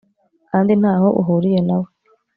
kandi 0.49 0.71
ntaho 0.81 1.07
uhuriye 1.21 1.59
na 1.67 1.75
we 1.81 1.87